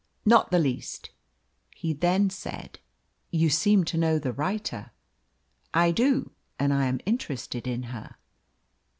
"Not 0.25 0.49
the 0.49 0.57
least," 0.57 1.11
he 1.75 1.93
then 1.93 2.31
said. 2.31 2.79
"You 3.29 3.51
seem 3.51 3.83
to 3.83 3.99
know 3.99 4.17
the 4.17 4.33
writer." 4.33 4.89
"I 5.75 5.91
do, 5.91 6.31
and 6.57 6.73
I 6.73 6.87
am 6.87 7.01
interested 7.05 7.67
in 7.67 7.83
her." 7.93 8.15